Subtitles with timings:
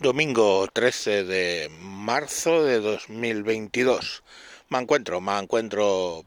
[0.00, 4.24] Domingo 13 de marzo de 2022.
[4.70, 6.24] Me encuentro, me encuentro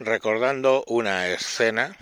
[0.00, 1.96] recordando una escena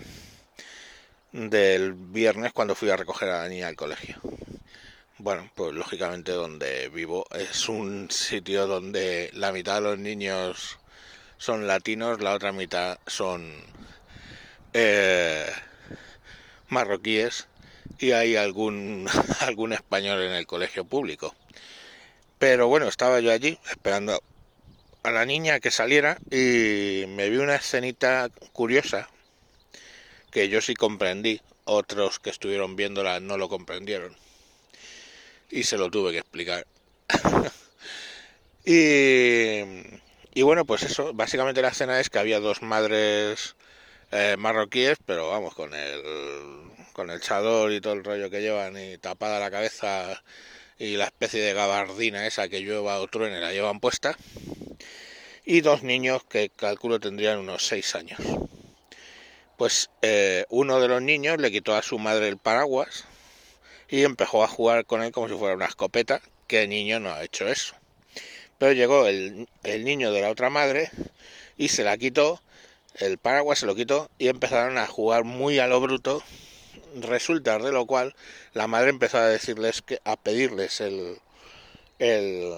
[1.33, 4.15] del viernes cuando fui a recoger a la niña al colegio.
[5.19, 10.79] Bueno, pues lógicamente donde vivo es un sitio donde la mitad de los niños
[11.37, 13.53] son latinos, la otra mitad son
[14.73, 15.45] eh,
[16.69, 17.47] marroquíes
[17.99, 19.07] y hay algún,
[19.39, 21.35] algún español en el colegio público.
[22.39, 24.21] Pero bueno, estaba yo allí esperando
[25.03, 29.09] a la niña que saliera y me vi una escenita curiosa
[30.31, 34.15] que yo sí comprendí, otros que estuvieron viéndola no lo comprendieron
[35.49, 36.67] y se lo tuve que explicar.
[38.65, 39.61] y,
[40.33, 43.55] y, bueno, pues eso, básicamente la escena es que había dos madres
[44.11, 48.75] eh, marroquíes, pero vamos, con el con el chador y todo el rollo que llevan
[48.75, 50.23] y tapada la cabeza
[50.79, 54.17] y la especie de gabardina esa que llueva o truene la llevan puesta.
[55.45, 58.19] Y dos niños que calculo tendrían unos seis años.
[59.57, 63.05] Pues eh, uno de los niños le quitó a su madre el paraguas
[63.89, 66.19] y empezó a jugar con él como si fuera una escopeta.
[66.47, 67.75] Que niño no ha hecho eso
[68.57, 70.89] pero llegó el, el niño de la otra madre
[71.57, 72.41] y se la quitó
[72.95, 76.23] el paraguas se lo quitó y empezaron a jugar muy a lo bruto
[76.95, 78.15] resulta de lo cual
[78.53, 81.17] la madre empezó a decirles que a pedirles el,
[81.99, 82.53] el,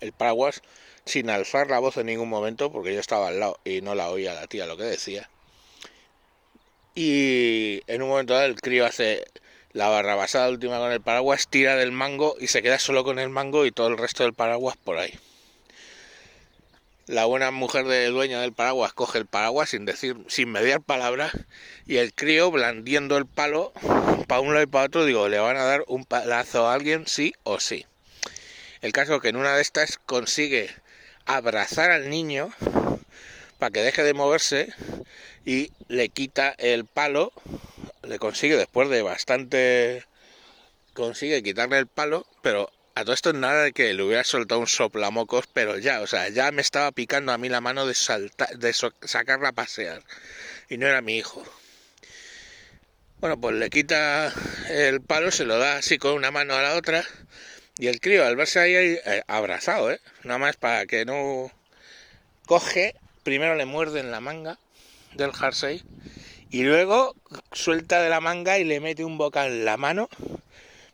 [0.00, 0.62] el paraguas
[1.04, 4.10] sin alzar la voz en ningún momento porque yo estaba al lado y no la
[4.10, 5.28] oía la tía lo que decía.
[6.94, 9.24] Y en un momento dado el crío hace
[9.72, 13.28] la barrabasada última con el paraguas tira del mango y se queda solo con el
[13.28, 15.18] mango y todo el resto del paraguas por ahí
[17.10, 21.32] la buena mujer de dueña del paraguas coge el paraguas sin decir, sin mediar palabra,
[21.84, 23.72] y el crío blandiendo el palo
[24.28, 27.08] para un lado y para otro, digo, le van a dar un palazo a alguien
[27.08, 27.84] sí o sí.
[28.80, 30.70] El caso es que en una de estas consigue
[31.26, 32.52] abrazar al niño
[33.58, 34.72] para que deje de moverse
[35.44, 37.32] y le quita el palo,
[38.04, 40.04] le consigue después de bastante
[40.94, 44.66] consigue quitarle el palo, pero a todo esto nada de que le hubiera soltado un
[44.66, 48.58] soplamocos, pero ya, o sea, ya me estaba picando a mí la mano de, saltar,
[48.58, 50.02] de sacarla a pasear.
[50.68, 51.42] Y no era mi hijo.
[53.20, 54.32] Bueno, pues le quita
[54.68, 57.02] el palo, se lo da así con una mano a la otra.
[57.78, 60.00] Y el crío, al verse ahí eh, abrazado, ¿eh?
[60.24, 61.50] Nada más para que no
[62.44, 64.58] coge, primero le muerde en la manga
[65.14, 65.82] del jersey
[66.50, 67.14] y luego
[67.52, 70.08] suelta de la manga y le mete un boca en la mano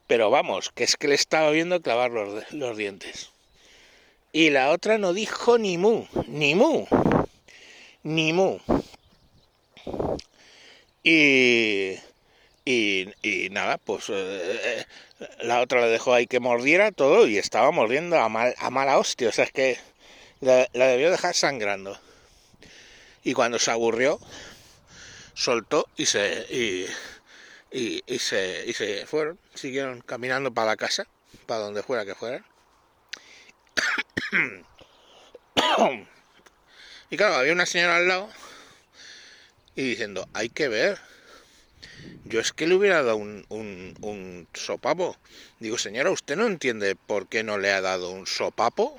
[0.06, 3.30] pero vamos, que es que le estaba viendo clavar los, los dientes.
[4.32, 6.86] Y la otra no dijo ni mu, ni mu,
[8.02, 8.58] ni mu.
[11.02, 11.94] Y,
[12.64, 14.84] y, nada, pues eh,
[15.40, 18.98] la otra le dejó ahí que mordiera todo y estaba mordiendo a, mal, a mala
[18.98, 19.28] hostia.
[19.28, 19.78] O sea, es que
[20.40, 21.98] la, debió dejar sangrando.
[23.22, 24.20] Y cuando se aburrió,
[25.34, 26.46] soltó y se...
[26.50, 31.06] Y, se, y se fueron, siguieron caminando para la casa,
[31.46, 32.44] para donde fuera que fueran.
[37.10, 38.28] y claro, había una señora al lado
[39.74, 40.98] y diciendo, hay que ver.
[42.24, 45.16] Yo es que le hubiera dado un, un, sopapo.
[45.60, 48.98] Digo, señora, ¿usted no entiende por qué no le ha dado un sopapo?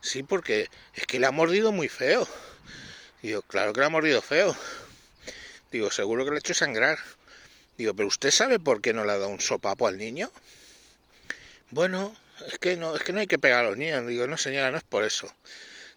[0.00, 2.26] Sí, porque es que le ha mordido muy feo.
[3.22, 4.56] Digo, claro que le ha mordido feo.
[5.70, 6.98] Digo, seguro que le ha hecho sangrar.
[7.78, 10.30] Digo, ¿pero usted sabe por qué no le ha dado un sopapo al niño?
[11.70, 12.14] Bueno,
[12.46, 14.06] es que no, es que no hay que pegar a los niños.
[14.06, 15.32] Digo, no señora, no es por eso.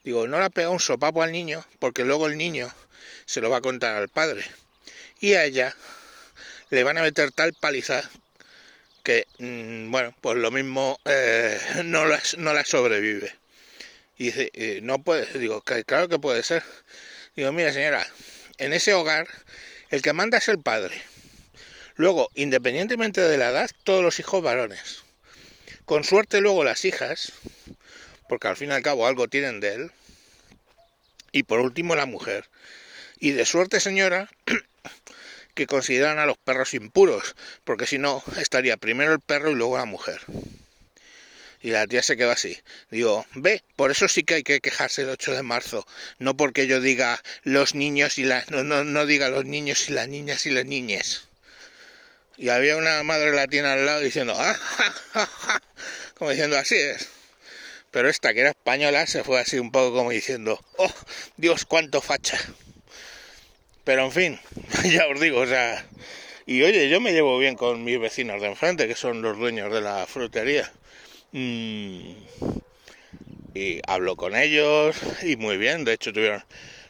[0.04, 2.74] Digo, no le ha pegado un sopapo al niño porque luego el niño
[3.26, 4.46] se lo va a contar al padre.
[5.20, 5.76] Y a ella
[6.70, 8.10] le van a meter tal paliza
[9.04, 13.36] que, mmm, bueno, pues lo mismo eh, no, la, no la sobrevive.
[14.18, 16.64] Y dice, eh, no puede, digo, claro que puede ser.
[17.36, 18.08] Digo, mira señora,
[18.60, 19.28] en ese hogar
[19.90, 21.04] el que manda es el padre
[21.98, 25.04] Luego, independientemente de la edad, todos los hijos varones.
[25.86, 27.32] Con suerte luego las hijas,
[28.28, 29.92] porque al fin y al cabo algo tienen de él.
[31.32, 32.50] Y por último la mujer.
[33.18, 34.30] Y de suerte, señora,
[35.54, 37.34] que consideran a los perros impuros,
[37.64, 40.20] porque si no, estaría primero el perro y luego la mujer.
[41.62, 42.60] Y la tía se quedó así.
[42.92, 45.88] Digo, ve, por eso sí que hay que quejarse el 8 de marzo.
[46.20, 48.52] No porque yo diga los niños y las...
[48.52, 51.30] No, no, no diga los niños y las niñas y las niñes
[52.38, 54.58] y había una madre latina al lado diciendo, ah,
[56.16, 57.10] como diciendo, así es.
[57.92, 60.92] Pero esta, que era española, se fue así un poco como diciendo, oh,
[61.38, 62.38] Dios, cuánto facha.
[63.86, 64.40] Pero en fin,
[64.84, 65.86] ya os digo, o sea,
[66.46, 69.72] Y oye, yo me llevo bien con mis vecinos de enfrente, que son los dueños
[69.74, 70.72] de la frutería.
[71.32, 72.16] Mm,
[73.54, 75.86] y hablo con ellos y muy bien.
[75.86, 76.44] De hecho, tuvieron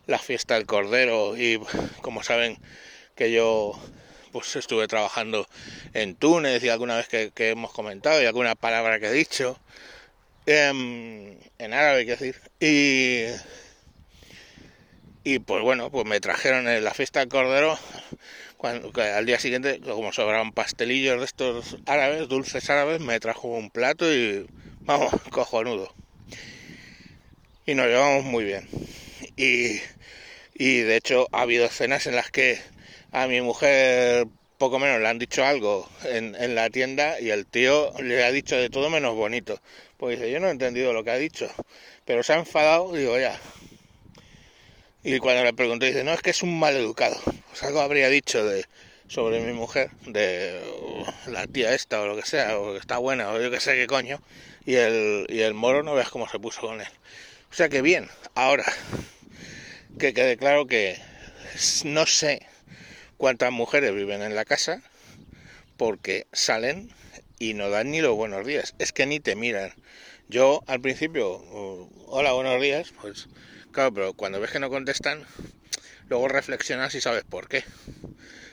[0.08, 1.60] la fiesta del Cordero y
[2.02, 2.58] como saben
[3.16, 3.80] que yo
[4.36, 5.48] pues estuve trabajando
[5.94, 9.58] en Túnez y alguna vez que, hemos comentado y alguna palabra que he dicho
[10.46, 12.42] em, en árabe, quiero decir.
[12.60, 13.28] Y,
[15.24, 17.80] y pues bueno, pues me trajeron en la fiesta del Cordero
[18.58, 23.70] cuando, al día siguiente, como sobraban pastelillos de estos árabes, dulces árabes, me trajo un
[23.70, 24.48] plato y
[24.82, 25.96] vamos, cojonudo.
[27.66, 28.68] Y nos llevamos muy bien.
[29.38, 29.80] Y,
[30.54, 32.75] y de hecho ha habido escenas en las que
[33.16, 34.28] a mi mujer
[34.58, 38.58] poco menos le han dicho algo en, la tienda y el tío le ha dicho
[38.58, 39.62] de todo menos bonito.
[39.96, 41.50] Pues dice, yo no he entendido lo que ha dicho,
[42.04, 43.40] pero se ha enfadado, digo, ya.
[45.02, 47.16] Y cuando le pregunté, dice, no, es que es un mal educado.
[47.48, 48.44] Pues algo habría dicho
[49.08, 50.62] sobre mi mujer, de
[51.28, 53.76] la tía esta o lo que sea, o que está buena, o yo que sé
[53.76, 54.20] qué coño.
[54.66, 56.88] Y el, y el moro no veas cómo se puso con él.
[57.50, 58.66] O sea que bien, ahora
[60.00, 61.00] que quede claro que
[61.86, 62.46] no sé
[63.18, 64.82] cuántas mujeres viven en la casa
[65.78, 66.92] porque salen
[67.40, 68.76] y no dan ni los buenos días.
[68.80, 69.74] Es que ni te miran.
[70.28, 71.42] Yo al principio,
[72.08, 73.28] hola, buenos días, pues
[73.72, 75.26] claro, pero cuando ves que no contestan,
[76.08, 77.64] luego reflexionas y sabes por qué.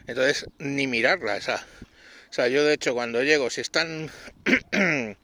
[0.06, 1.64] Entonces, ni mirarla, esa.
[2.30, 4.10] O sea, yo de hecho cuando llego, si están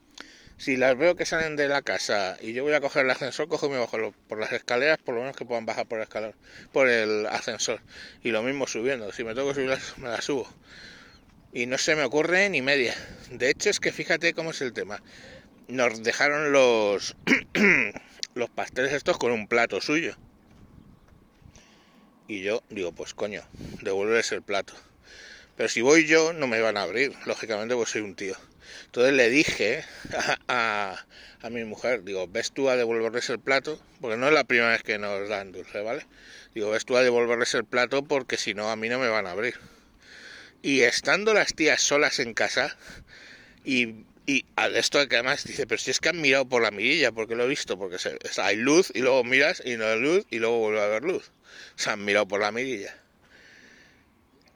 [0.58, 3.48] si las veo que salen de la casa y yo voy a coger el ascensor,
[3.48, 6.02] cojo y me bajo por las escaleras, por lo menos que puedan bajar por el
[6.02, 6.34] escalón,
[6.72, 7.80] por el ascensor.
[8.24, 10.48] Y lo mismo subiendo, si me tengo que subir, me la subo.
[11.52, 12.94] Y no se me ocurre ni media.
[13.30, 15.00] De hecho, es que fíjate cómo es el tema.
[15.68, 17.16] Nos dejaron los,
[18.34, 20.16] los pasteles estos con un plato suyo.
[22.26, 23.42] Y yo digo, pues coño,
[23.82, 24.74] devuelves el plato.
[25.56, 27.14] Pero si voy yo, no me van a abrir.
[27.26, 28.36] Lógicamente, pues soy un tío.
[28.86, 29.84] Entonces le dije
[30.48, 31.04] a,
[31.42, 34.70] a, mi mujer, digo, ves tú a devolverles el plato, porque no es la primera
[34.70, 36.06] vez que nos dan dulce, ¿vale?
[36.54, 39.26] Digo, ves tú a devolverles el plato porque si no a mí no me van
[39.26, 39.54] a abrir.
[40.62, 42.76] Y estando las tías solas en casa,
[43.64, 46.70] y, y a esto que además dice, pero si es que han mirado por la
[46.70, 50.00] mirilla, porque lo he visto, porque se, hay luz y luego miras y no hay
[50.00, 51.30] luz y luego vuelve a haber luz.
[51.76, 52.94] Se han mirado por la mirilla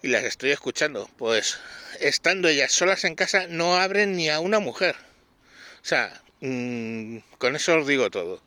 [0.03, 1.09] y las estoy escuchando.
[1.17, 1.59] Pues
[2.01, 4.97] estando ellas solas en casa no abren ni a una mujer.
[5.83, 8.43] O sea, mm, con eso os digo todo.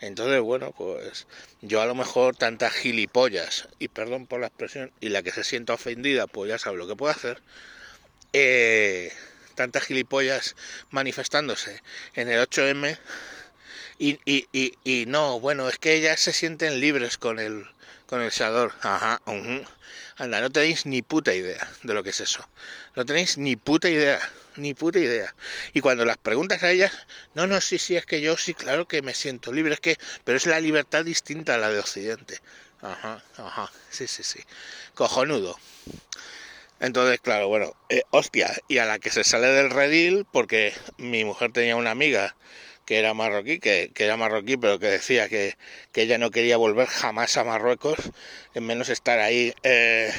[0.00, 1.26] Entonces, bueno, pues
[1.62, 5.44] yo a lo mejor tantas gilipollas, y perdón por la expresión, y la que se
[5.44, 7.40] sienta ofendida, pues ya sabe lo que puede hacer.
[8.32, 9.12] Eh,
[9.54, 10.56] tantas gilipollas
[10.90, 11.80] manifestándose
[12.14, 12.98] en el 8M
[13.98, 17.66] y, y, y, y, no, bueno, es que ellas se sienten libres con el,
[18.06, 18.72] con el seador.
[18.82, 19.20] Ajá,
[20.16, 22.48] Anda, no tenéis ni puta idea de lo que es eso.
[22.94, 24.20] No tenéis ni puta idea,
[24.56, 25.34] ni puta idea.
[25.72, 26.92] Y cuando las preguntas a ellas,
[27.34, 29.98] no, no, sí, sí, es que yo sí, claro que me siento libre, es que,
[30.24, 32.40] pero es la libertad distinta a la de Occidente.
[32.80, 34.40] Ajá, ajá, sí, sí, sí.
[34.94, 35.58] Cojonudo.
[36.80, 41.24] Entonces, claro, bueno, eh, hostia, y a la que se sale del redil, porque mi
[41.24, 42.36] mujer tenía una amiga
[42.84, 45.56] que era marroquí, que, era marroquí, pero que decía que,
[45.94, 47.96] ella no quería volver jamás a Marruecos,
[48.54, 50.12] en menos estar ahí eh,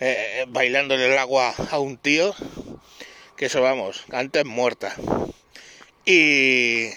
[0.00, 2.34] eh, bailando en el agua a un tío,
[3.36, 4.94] que eso vamos, antes muerta.
[6.04, 6.90] Y,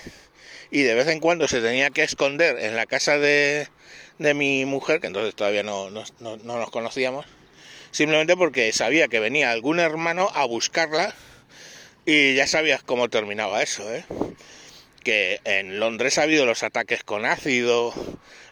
[0.71, 3.67] y de vez en cuando se tenía que esconder en la casa de,
[4.17, 7.25] de mi mujer, que entonces todavía no, no, no nos conocíamos,
[7.91, 11.15] simplemente porque sabía que venía algún hermano a buscarla
[12.09, 14.03] y ya sabías cómo terminaba eso, ¿eh?
[15.03, 17.93] Que en Londres ha habido los ataques con ácido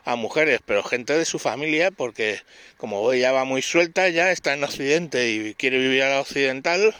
[0.05, 2.39] a mujeres, pero gente de su familia, porque
[2.77, 6.93] como ella va muy suelta, ya está en Occidente y quiere vivir a la occidental,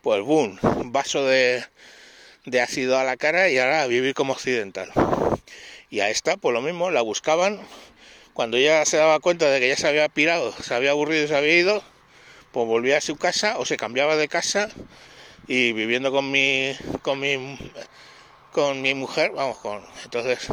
[0.00, 0.60] pues boom,
[0.92, 1.64] vaso de,
[2.44, 4.92] de ácido a la cara y ahora a vivir como occidental.
[5.90, 7.60] Y a esta, pues lo mismo, la buscaban.
[8.32, 11.28] Cuando ella se daba cuenta de que ya se había pirado, se había aburrido y
[11.28, 11.82] se había ido,
[12.52, 14.70] pues volvía a su casa o se cambiaba de casa
[15.52, 17.58] y viviendo con mi con mi
[18.52, 20.46] con mi mujer vamos con entonces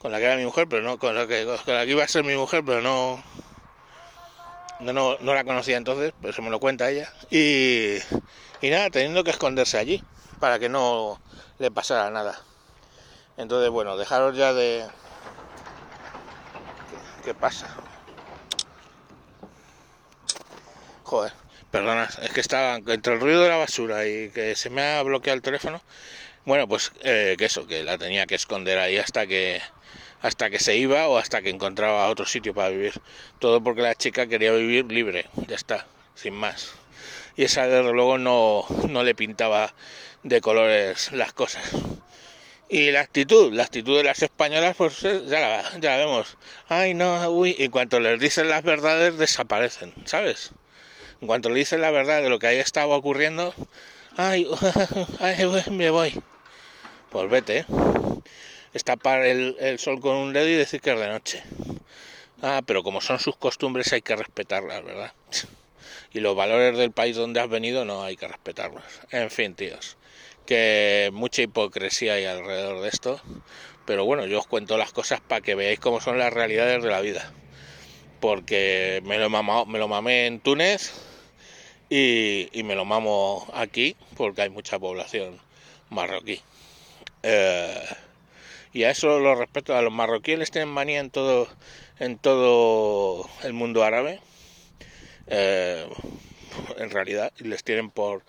[0.00, 2.02] con la que era mi mujer pero no con la que con la que iba
[2.02, 3.22] a ser mi mujer pero no
[4.80, 7.08] no, no, la conocía entonces pero se me lo cuenta ella.
[7.30, 7.98] Y,
[8.60, 10.02] y nada teniendo que esconderse allí
[10.40, 11.20] para que no
[11.58, 12.42] le pasara nada.
[13.36, 14.84] Entonces bueno dejaros ya de
[17.22, 17.68] qué pasa
[21.04, 21.43] joder
[21.74, 25.02] Perdona, es que estaba entre el ruido de la basura y que se me ha
[25.02, 25.82] bloqueado el teléfono.
[26.44, 29.60] Bueno, pues eh, que eso, que la tenía que esconder ahí hasta que
[30.22, 32.92] hasta que se iba o hasta que encontraba otro sitio para vivir.
[33.40, 35.88] Todo porque la chica quería vivir libre, ya está.
[36.14, 36.74] sin más.
[37.36, 39.74] Y esa desde luego no, no le pintaba
[40.22, 41.64] de colores las cosas.
[42.68, 46.36] Y la actitud, la actitud de las españolas, pues eh, ya la, ya la vemos.
[46.68, 50.52] Ay, no, uy, y cuanto les dicen las verdades, desaparecen, ¿sabes?
[51.24, 53.54] En cuanto le dicen la verdad de lo que ahí estaba ocurriendo,
[54.18, 54.46] ay,
[55.20, 56.12] ay me voy.
[57.08, 57.66] Pues vete, ¿eh?
[58.74, 61.42] Estapar el, el sol con un dedo y decir que es de noche.
[62.42, 65.14] Ah, pero como son sus costumbres hay que respetarlas, ¿verdad?
[66.12, 68.84] Y los valores del país donde has venido no hay que respetarlos.
[69.10, 69.96] En fin, tíos
[70.44, 73.18] que mucha hipocresía hay alrededor de esto,
[73.86, 76.90] pero bueno, yo os cuento las cosas para que veáis cómo son las realidades de
[76.90, 77.32] la vida,
[78.20, 81.13] porque me lo, me lo mamé en Túnez
[81.96, 85.38] y, me lo mamo aquí, porque hay mucha población
[85.90, 86.40] marroquí.
[87.22, 87.84] Eh,
[88.72, 91.46] y a eso lo respeto, a los marroquíes tienen manía en todo,
[92.00, 94.18] en todo el mundo árabe,
[95.28, 95.88] eh,
[96.78, 98.24] en realidad, y les tienen por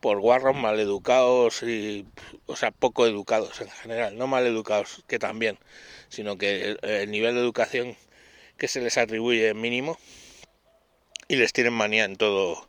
[0.00, 2.06] por guarros mal educados y,
[2.46, 5.58] o sea, poco educados en general, no mal educados que también,
[6.08, 7.96] sino que el, nivel de educación
[8.56, 9.98] que se les atribuye es mínimo
[11.28, 12.66] y les tienen manía en todo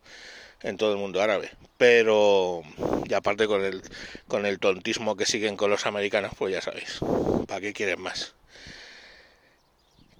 [0.63, 1.51] en todo el mundo árabe.
[1.77, 2.63] Pero
[3.07, 3.81] y aparte con el
[4.27, 6.99] con el tontismo que siguen con los americanos, pues ya sabéis,
[7.47, 8.33] ¿para qué quieren más?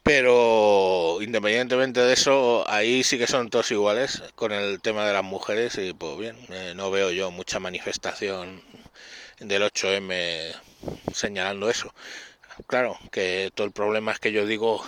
[0.03, 5.24] Pero independientemente de eso, ahí sí que son todos iguales con el tema de las
[5.24, 8.63] mujeres y pues bien, eh, no veo yo mucha manifestación
[9.39, 10.53] del 8M
[11.13, 11.93] señalando eso.
[12.67, 14.83] Claro, que todo el problema es que yo digo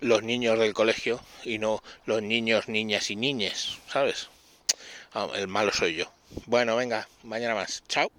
[0.00, 4.28] los niños del colegio y no los niños, niñas y niñes, ¿sabes?
[5.14, 6.10] Ah, el malo soy yo.
[6.46, 7.82] Bueno, venga, mañana más.
[7.88, 8.10] Chao.